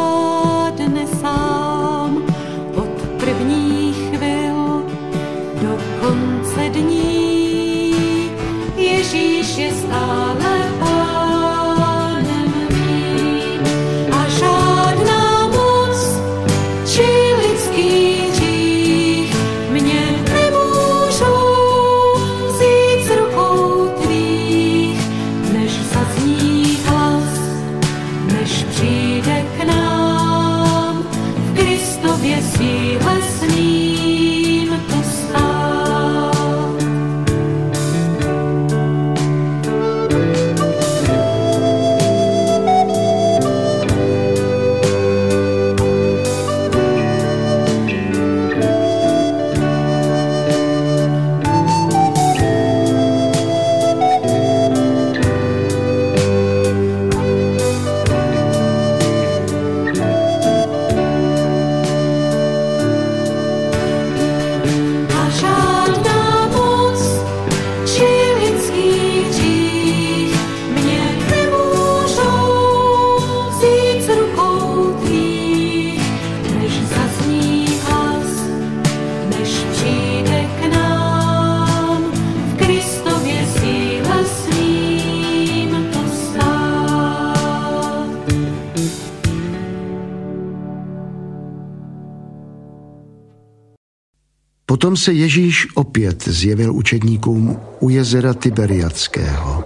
Potom 94.98 95.14
se 95.14 95.14
Ježíš 95.14 95.68
opět 95.76 96.28
zjevil 96.28 96.74
učedníkům 96.74 97.60
u 97.80 97.90
jezera 97.90 98.34
Tiberiackého. 98.34 99.64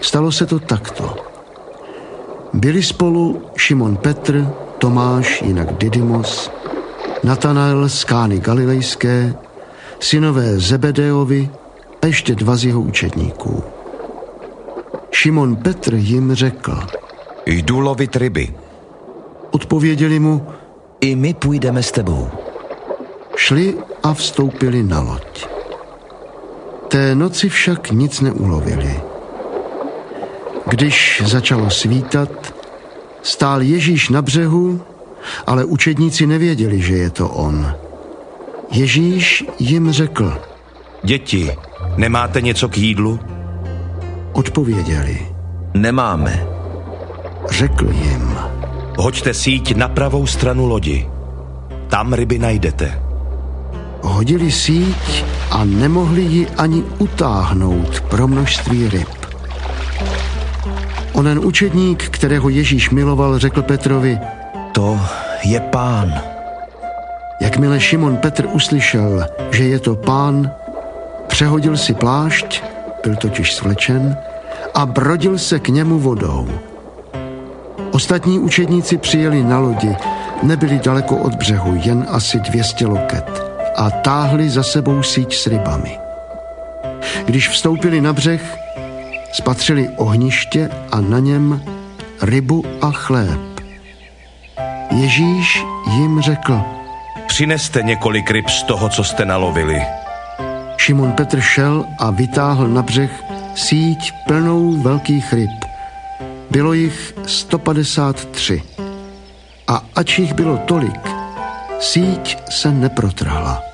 Stalo 0.00 0.32
se 0.32 0.46
to 0.46 0.58
takto. 0.58 1.16
Byli 2.52 2.82
spolu 2.82 3.42
Šimon 3.56 3.96
Petr, 3.96 4.46
Tomáš, 4.78 5.42
jinak 5.42 5.78
Didymos, 5.78 6.50
Natanael 7.24 7.88
z 7.88 8.04
Kány 8.04 8.38
Galilejské, 8.38 9.34
synové 10.00 10.58
Zebedeovi 10.58 11.50
a 12.02 12.06
ještě 12.06 12.34
dva 12.34 12.56
z 12.56 12.64
jeho 12.64 12.80
učedníků. 12.80 13.62
Šimon 15.10 15.56
Petr 15.56 15.94
jim 15.94 16.34
řekl, 16.34 16.78
Jdu 17.46 17.80
lovit 17.80 18.16
ryby. 18.16 18.54
odpověděli 19.50 20.18
mu, 20.18 20.46
I 21.00 21.16
my 21.16 21.34
půjdeme 21.34 21.82
s 21.82 21.92
tebou. 21.92 22.28
Šli 23.36 23.74
a 24.02 24.14
vstoupili 24.14 24.82
na 24.82 25.00
loď. 25.00 25.46
Té 26.88 27.14
noci 27.14 27.48
však 27.48 27.90
nic 27.90 28.20
neulovili. 28.20 29.00
Když 30.66 31.22
začalo 31.26 31.70
svítat, 31.70 32.54
stál 33.22 33.62
Ježíš 33.62 34.08
na 34.08 34.22
břehu, 34.22 34.80
ale 35.46 35.64
učedníci 35.64 36.26
nevěděli, 36.26 36.80
že 36.82 36.94
je 36.94 37.10
to 37.10 37.28
on. 37.28 37.74
Ježíš 38.70 39.44
jim 39.58 39.92
řekl, 39.92 40.40
Děti, 41.02 41.56
nemáte 41.96 42.40
něco 42.40 42.68
k 42.68 42.78
jídlu? 42.78 43.20
odpověděli. 44.32 45.28
Nemáme. 45.74 46.46
Řekl 47.50 47.88
jim, 47.90 48.34
Hoďte 48.98 49.34
síť 49.34 49.76
na 49.76 49.88
pravou 49.88 50.26
stranu 50.26 50.66
lodi. 50.66 51.08
Tam 51.88 52.12
ryby 52.12 52.38
najdete. 52.38 53.11
Hodili 54.02 54.50
síť 54.52 55.24
a 55.50 55.64
nemohli 55.64 56.22
ji 56.22 56.42
ani 56.58 56.82
utáhnout 56.98 58.00
pro 58.10 58.28
množství 58.28 58.88
ryb. 58.88 59.08
Onen 61.12 61.38
učedník, 61.38 62.08
kterého 62.08 62.48
Ježíš 62.48 62.90
miloval, 62.90 63.38
řekl 63.38 63.62
Petrovi, 63.62 64.18
To 64.72 65.00
je 65.44 65.60
pán. 65.60 66.14
Jakmile 67.40 67.80
Šimon 67.80 68.16
Petr 68.16 68.48
uslyšel, 68.52 69.26
že 69.50 69.64
je 69.64 69.78
to 69.78 69.94
pán, 69.94 70.50
přehodil 71.26 71.76
si 71.76 71.94
plášť, 71.94 72.62
byl 73.02 73.16
totiž 73.16 73.54
svlečen, 73.54 74.16
a 74.74 74.86
brodil 74.86 75.38
se 75.38 75.58
k 75.58 75.68
němu 75.68 75.98
vodou. 75.98 76.48
Ostatní 77.90 78.38
učedníci 78.38 78.96
přijeli 78.96 79.42
na 79.42 79.58
lodi, 79.58 79.96
nebyli 80.42 80.80
daleko 80.84 81.16
od 81.16 81.34
břehu, 81.34 81.80
jen 81.84 82.06
asi 82.08 82.40
200 82.40 82.86
loket 82.86 83.51
a 83.82 83.90
táhli 83.90 84.46
za 84.46 84.62
sebou 84.62 85.02
síť 85.02 85.34
s 85.34 85.50
rybami. 85.50 85.98
Když 87.26 87.48
vstoupili 87.48 88.00
na 88.00 88.12
břeh, 88.12 88.56
spatřili 89.32 89.88
ohniště 89.96 90.70
a 90.92 91.00
na 91.00 91.18
něm 91.18 91.62
rybu 92.22 92.64
a 92.82 92.90
chléb. 92.90 93.40
Ježíš 94.90 95.64
jim 95.90 96.20
řekl, 96.20 96.62
Přineste 97.26 97.82
několik 97.82 98.30
ryb 98.30 98.48
z 98.48 98.62
toho, 98.62 98.88
co 98.88 99.04
jste 99.04 99.24
nalovili. 99.24 99.82
Šimon 100.76 101.12
Petr 101.12 101.40
šel 101.40 101.84
a 101.98 102.10
vytáhl 102.10 102.68
na 102.68 102.82
břeh 102.82 103.24
síť 103.54 104.12
plnou 104.26 104.82
velkých 104.82 105.32
ryb. 105.32 105.64
Bylo 106.50 106.72
jich 106.72 107.14
153. 107.26 108.62
A 109.66 109.82
ač 109.94 110.18
jich 110.18 110.34
bylo 110.34 110.56
tolik, 110.56 111.08
síť 111.80 112.38
se 112.50 112.70
neprotrhla. 112.70 113.71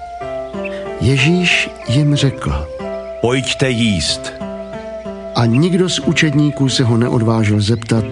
Ježíš 1.00 1.70
jim 1.88 2.16
řekl 2.16 2.68
Pojďte 3.20 3.70
jíst. 3.70 4.32
a 5.34 5.46
nikdo 5.46 5.88
z 5.88 5.98
učedníků 5.98 6.68
se 6.68 6.84
ho 6.84 6.96
neodvážil 6.96 7.60
zeptat, 7.60 8.04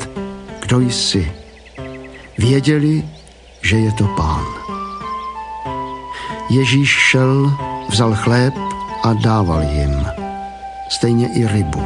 kdo 0.61 0.81
jsi. 0.81 1.33
Věděli, 2.39 3.05
že 3.63 3.77
je 3.77 3.93
to 3.93 4.05
pán. 4.17 4.45
Ježíš 6.51 6.91
šel, 7.11 7.53
vzal 7.89 8.15
chléb 8.15 8.55
a 9.03 9.13
dával 9.13 9.63
jim, 9.63 10.07
stejně 10.89 11.29
i 11.29 11.47
rybu. 11.47 11.83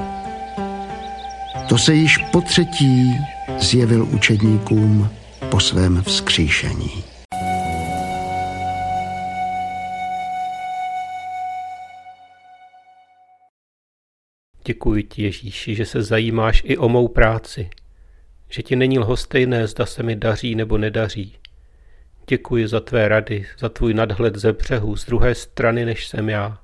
To 1.69 1.79
se 1.79 1.95
již 1.95 2.19
po 2.19 2.41
třetí 2.41 3.19
zjevil 3.59 4.07
učedníkům 4.11 5.09
po 5.49 5.61
svém 5.61 6.03
vzkříšení. 6.03 7.10
Děkuji 14.71 15.03
ti, 15.03 15.23
Ježíši, 15.23 15.75
že 15.75 15.87
se 15.87 16.03
zajímáš 16.03 16.63
i 16.67 16.77
o 16.77 16.89
mou 16.89 17.09
práci, 17.09 17.71
že 18.49 18.63
ti 18.63 18.77
není 18.77 18.99
lhostejné, 18.99 19.67
zda 19.67 19.87
se 19.87 20.03
mi 20.03 20.17
daří 20.17 20.55
nebo 20.55 20.79
nedaří. 20.79 21.37
Děkuji 22.27 22.69
za 22.69 22.81
tvé 22.81 23.09
rady, 23.09 23.47
za 23.59 23.69
tvůj 23.69 23.95
nadhled 23.95 24.37
ze 24.37 24.53
břehu, 24.53 24.97
z 24.97 25.07
druhé 25.07 25.35
strany, 25.35 25.85
než 25.85 26.09
jsem 26.09 26.29
já. 26.29 26.59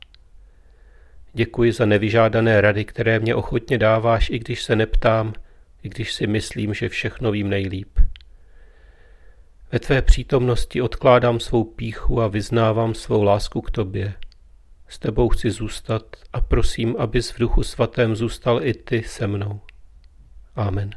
Děkuji 1.32 1.72
za 1.72 1.86
nevyžádané 1.86 2.60
rady, 2.60 2.84
které 2.84 3.18
mě 3.18 3.34
ochotně 3.34 3.78
dáváš, 3.78 4.30
i 4.30 4.38
když 4.38 4.62
se 4.62 4.76
neptám, 4.76 5.32
i 5.82 5.88
když 5.88 6.12
si 6.12 6.26
myslím, 6.26 6.74
že 6.74 6.88
všechno 6.88 7.30
vím 7.30 7.50
nejlíp. 7.50 7.98
Ve 9.72 9.78
tvé 9.78 10.02
přítomnosti 10.02 10.82
odkládám 10.82 11.40
svou 11.40 11.64
píchu 11.64 12.22
a 12.22 12.28
vyznávám 12.28 12.94
svou 12.94 13.22
lásku 13.22 13.60
k 13.60 13.70
tobě. 13.70 14.14
S 14.88 14.99
tebou 14.99 15.29
chci 15.29 15.51
zůstat 15.51 16.16
a 16.33 16.40
prosím, 16.40 16.96
abys 16.99 17.31
v 17.31 17.38
duchu 17.38 17.62
svatém 17.62 18.16
zůstal 18.16 18.66
i 18.66 18.75
ty 18.75 19.03
se 19.03 19.27
mnou. 19.27 19.61
Amen. 20.55 20.90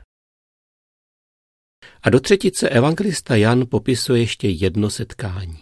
A 2.02 2.10
do 2.10 2.19
třetice 2.19 2.69
evangelista 2.69 3.36
Jan 3.36 3.65
popisuje 3.69 4.21
ještě 4.21 4.49
jedno 4.49 4.89
setkání. 4.89 5.60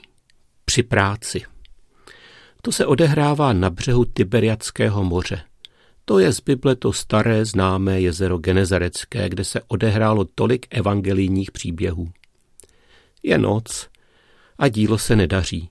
Při 0.66 0.84
práci. 0.84 1.42
To 2.62 2.72
se 2.72 2.86
odehrává 2.86 3.54
na 3.54 3.70
břehu 3.70 4.06
Tiberiadského 4.06 5.04
moře. 5.04 5.42
To 6.06 6.20
je 6.20 6.34
z 6.34 6.40
Bible 6.40 6.76
to 6.76 6.94
staré 6.94 7.46
známé 7.46 8.02
jezero 8.02 8.38
Genezarecké, 8.38 9.30
kde 9.30 9.44
se 9.44 9.62
odehrálo 9.68 10.26
tolik 10.26 10.68
evangelijních 10.70 11.52
příběhů. 11.52 12.12
Je 13.24 13.38
noc 13.38 13.90
a 14.58 14.68
dílo 14.68 14.98
se 14.98 15.16
nedaří. 15.16 15.70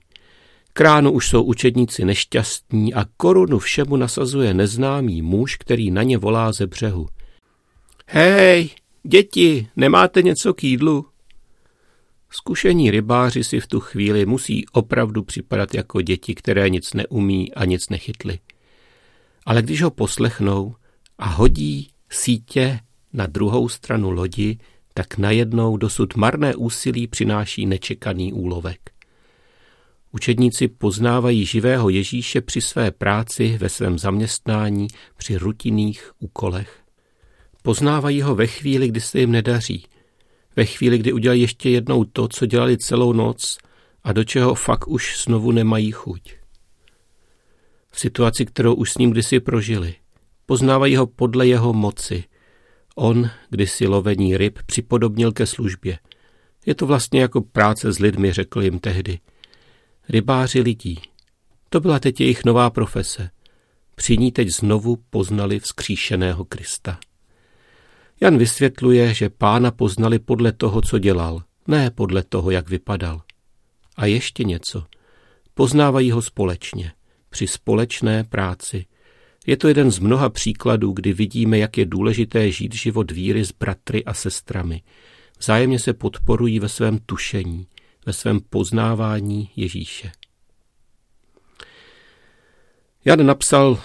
Kránu 0.77 1.11
už 1.11 1.29
jsou 1.29 1.43
učedníci 1.43 2.05
nešťastní 2.05 2.93
a 2.93 3.05
korunu 3.17 3.59
všemu 3.59 3.95
nasazuje 3.95 4.53
neznámý 4.53 5.21
muž, 5.21 5.55
který 5.55 5.91
na 5.91 6.03
ně 6.03 6.17
volá 6.17 6.51
ze 6.51 6.67
břehu. 6.67 7.07
Hej, 8.07 8.69
děti, 9.03 9.67
nemáte 9.75 10.21
něco 10.21 10.53
k 10.53 10.63
jídlu? 10.63 11.05
Zkušení 12.29 12.91
rybáři 12.91 13.43
si 13.43 13.59
v 13.59 13.67
tu 13.67 13.79
chvíli 13.79 14.25
musí 14.25 14.65
opravdu 14.71 15.23
připadat 15.23 15.73
jako 15.73 16.01
děti, 16.01 16.35
které 16.35 16.69
nic 16.69 16.93
neumí 16.93 17.53
a 17.53 17.65
nic 17.65 17.89
nechytli. 17.89 18.39
Ale 19.45 19.61
když 19.61 19.81
ho 19.81 19.91
poslechnou 19.91 20.75
a 21.17 21.25
hodí 21.25 21.89
sítě 22.09 22.79
na 23.13 23.25
druhou 23.25 23.69
stranu 23.69 24.11
lodi, 24.11 24.57
tak 24.93 25.17
najednou 25.17 25.77
dosud 25.77 26.15
marné 26.15 26.55
úsilí 26.55 27.07
přináší 27.07 27.65
nečekaný 27.65 28.33
úlovek. 28.33 28.96
Učedníci 30.11 30.67
poznávají 30.67 31.45
živého 31.45 31.89
Ježíše 31.89 32.41
při 32.41 32.61
své 32.61 32.91
práci, 32.91 33.57
ve 33.57 33.69
svém 33.69 33.99
zaměstnání, 33.99 34.87
při 35.17 35.37
rutinných 35.37 36.11
úkolech. 36.19 36.79
Poznávají 37.63 38.21
ho 38.21 38.35
ve 38.35 38.47
chvíli, 38.47 38.87
kdy 38.87 39.01
se 39.01 39.19
jim 39.19 39.31
nedaří. 39.31 39.85
Ve 40.55 40.65
chvíli, 40.65 40.97
kdy 40.97 41.13
udělají 41.13 41.41
ještě 41.41 41.69
jednou 41.69 42.03
to, 42.03 42.27
co 42.27 42.45
dělali 42.45 42.77
celou 42.77 43.13
noc 43.13 43.57
a 44.03 44.13
do 44.13 44.23
čeho 44.23 44.55
fakt 44.55 44.87
už 44.87 45.23
znovu 45.23 45.51
nemají 45.51 45.91
chuť. 45.91 46.35
V 47.91 47.99
situaci, 47.99 48.45
kterou 48.45 48.73
už 48.73 48.91
s 48.91 48.97
ním 48.97 49.11
kdysi 49.11 49.39
prožili. 49.39 49.95
Poznávají 50.45 50.95
ho 50.95 51.07
podle 51.07 51.47
jeho 51.47 51.73
moci. 51.73 52.23
On, 52.95 53.29
kdysi 53.49 53.87
lovení 53.87 54.37
ryb, 54.37 54.59
připodobnil 54.65 55.31
ke 55.31 55.45
službě. 55.45 55.99
Je 56.65 56.75
to 56.75 56.85
vlastně 56.85 57.21
jako 57.21 57.41
práce 57.41 57.91
s 57.91 57.99
lidmi, 57.99 58.33
řekl 58.33 58.61
jim 58.61 58.79
tehdy. 58.79 59.19
Rybáři 60.09 60.61
lidí. 60.61 60.99
To 61.69 61.79
byla 61.79 61.99
teď 61.99 62.21
jejich 62.21 62.45
nová 62.45 62.69
profese. 62.69 63.29
Při 63.95 64.17
ní 64.17 64.31
teď 64.31 64.49
znovu 64.49 64.97
poznali 65.09 65.59
vzkříšeného 65.59 66.45
Krista. 66.45 66.99
Jan 68.21 68.37
vysvětluje, 68.37 69.13
že 69.13 69.29
pána 69.29 69.71
poznali 69.71 70.19
podle 70.19 70.51
toho, 70.51 70.81
co 70.81 70.99
dělal, 70.99 71.43
ne 71.67 71.91
podle 71.91 72.23
toho, 72.23 72.51
jak 72.51 72.69
vypadal. 72.69 73.21
A 73.97 74.05
ještě 74.05 74.43
něco. 74.43 74.85
Poznávají 75.53 76.11
ho 76.11 76.21
společně, 76.21 76.91
při 77.29 77.47
společné 77.47 78.23
práci. 78.23 78.85
Je 79.47 79.57
to 79.57 79.67
jeden 79.67 79.91
z 79.91 79.99
mnoha 79.99 80.29
příkladů, 80.29 80.91
kdy 80.91 81.13
vidíme, 81.13 81.57
jak 81.57 81.77
je 81.77 81.85
důležité 81.85 82.51
žít 82.51 82.75
život 82.75 83.11
víry 83.11 83.45
s 83.45 83.51
bratry 83.51 84.05
a 84.05 84.13
sestrami. 84.13 84.81
Vzájemně 85.39 85.79
se 85.79 85.93
podporují 85.93 86.59
ve 86.59 86.69
svém 86.69 86.99
tušení, 86.99 87.67
ve 88.07 88.13
svém 88.13 88.39
poznávání 88.39 89.49
Ježíše. 89.55 90.11
Jan 93.05 93.25
napsal, 93.25 93.79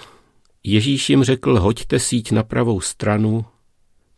Ježíš 0.63 1.09
jim 1.09 1.23
řekl, 1.23 1.59
hoďte 1.59 1.99
síť 1.99 2.31
na 2.31 2.43
pravou 2.43 2.81
stranu 2.81 3.45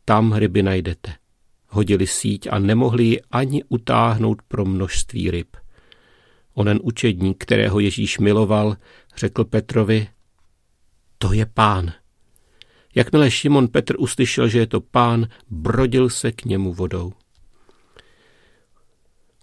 tam 0.06 0.34
ryby 0.34 0.64
najdete. 0.64 1.14
Hodili 1.68 2.08
síť 2.08 2.48
a 2.52 2.60
nemohli 2.60 3.04
ji 3.04 3.22
ani 3.32 3.64
utáhnout 3.64 4.42
pro 4.42 4.66
množství 4.66 5.32
ryb. 5.32 5.58
Onen 6.54 6.80
učedník, 6.84 7.44
kterého 7.44 7.80
Ježíš 7.80 8.20
miloval, 8.20 8.78
řekl 9.18 9.44
Petrovi, 9.44 10.08
to 11.18 11.34
je 11.34 11.46
pán. 11.46 11.94
Jakmile 12.96 13.32
Šimon 13.32 13.68
Petr 13.68 13.96
uslyšel, 14.00 14.48
že 14.48 14.60
je 14.60 14.68
to 14.68 14.82
pán, 14.82 15.28
brodil 15.50 16.10
se 16.10 16.32
k 16.32 16.46
němu 16.46 16.74
vodou. 16.74 17.14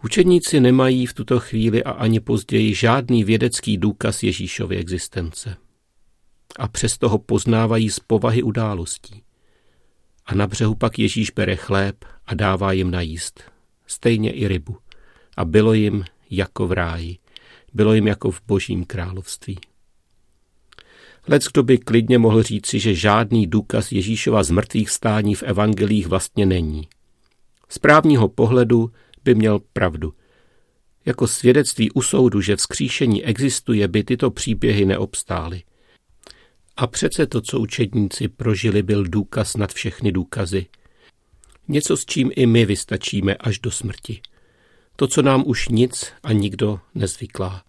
Učedníci 0.04 0.60
nemají 0.60 1.06
v 1.06 1.14
tuto 1.14 1.40
chvíli 1.40 1.84
a 1.84 1.90
ani 1.90 2.20
později 2.20 2.74
žádný 2.74 3.24
vědecký 3.24 3.78
důkaz 3.78 4.22
Ježíšovy 4.22 4.76
existence. 4.76 5.56
A 6.58 6.68
přesto 6.68 7.08
ho 7.08 7.18
poznávají 7.18 7.90
z 7.90 8.00
povahy 8.00 8.42
událostí. 8.42 9.22
A 10.26 10.34
na 10.34 10.46
břehu 10.46 10.74
pak 10.74 10.98
Ježíš 10.98 11.30
bere 11.30 11.56
chléb 11.56 12.04
a 12.26 12.34
dává 12.34 12.72
jim 12.72 12.90
najíst. 12.90 13.42
Stejně 13.86 14.30
i 14.30 14.48
rybu. 14.48 14.76
A 15.36 15.44
bylo 15.44 15.72
jim 15.72 16.04
jako 16.30 16.66
v 16.66 16.72
ráji. 16.72 17.18
Bylo 17.74 17.94
jim 17.94 18.06
jako 18.06 18.30
v 18.30 18.40
božím 18.46 18.84
království. 18.84 19.58
Lec 21.28 21.44
kdo 21.52 21.62
by 21.62 21.78
klidně 21.78 22.18
mohl 22.18 22.42
říci, 22.42 22.78
že 22.78 22.94
žádný 22.94 23.46
důkaz 23.46 23.92
Ježíšova 23.92 24.42
zmrtvých 24.42 24.90
stání 24.90 25.34
v 25.34 25.42
evangelích 25.42 26.06
vlastně 26.06 26.46
není. 26.46 26.88
Z 27.68 27.78
právního 27.78 28.28
pohledu 28.28 28.90
by 29.24 29.34
měl 29.34 29.58
pravdu. 29.72 30.14
Jako 31.04 31.26
svědectví 31.26 31.90
u 31.90 32.02
soudu, 32.02 32.40
že 32.40 32.56
vzkříšení 32.56 33.24
existuje, 33.24 33.88
by 33.88 34.04
tyto 34.04 34.30
příběhy 34.30 34.84
neobstály. 34.84 35.62
A 36.76 36.86
přece 36.86 37.26
to, 37.26 37.40
co 37.40 37.60
učedníci 37.60 38.28
prožili, 38.28 38.82
byl 38.82 39.04
důkaz 39.04 39.56
nad 39.56 39.72
všechny 39.72 40.12
důkazy. 40.12 40.66
Něco, 41.68 41.96
s 41.96 42.04
čím 42.04 42.30
i 42.36 42.46
my 42.46 42.64
vystačíme 42.64 43.34
až 43.34 43.58
do 43.58 43.70
smrti. 43.70 44.20
To, 44.96 45.06
co 45.06 45.22
nám 45.22 45.42
už 45.46 45.68
nic 45.68 46.12
a 46.22 46.32
nikdo 46.32 46.80
nezvyklá. 46.94 47.64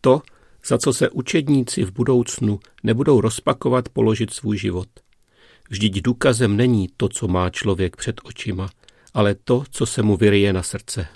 To, 0.00 0.22
za 0.66 0.78
co 0.78 0.92
se 0.92 1.10
učedníci 1.10 1.84
v 1.84 1.92
budoucnu 1.92 2.60
nebudou 2.82 3.20
rozpakovat 3.20 3.88
položit 3.88 4.32
svůj 4.32 4.58
život. 4.58 4.88
Vždyť 5.70 6.02
důkazem 6.02 6.56
není 6.56 6.88
to, 6.96 7.08
co 7.08 7.28
má 7.28 7.50
člověk 7.50 7.96
před 7.96 8.20
očima, 8.24 8.70
ale 9.18 9.34
to, 9.34 9.64
co 9.70 9.86
se 9.86 10.02
mu 10.02 10.16
vyryje 10.16 10.52
na 10.52 10.62
srdce. 10.62 11.06